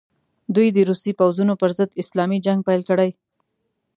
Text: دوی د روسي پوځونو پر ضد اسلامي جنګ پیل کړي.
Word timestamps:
دوی 0.55 0.67
د 0.73 0.77
روسي 0.89 1.11
پوځونو 1.19 1.53
پر 1.61 1.71
ضد 1.77 1.89
اسلامي 2.01 2.39
جنګ 2.45 2.59
پیل 2.67 2.81
کړي. 2.89 3.09